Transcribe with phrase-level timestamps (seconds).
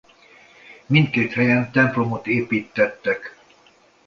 [0.85, 3.37] Mindkét helyen templomot építtettek.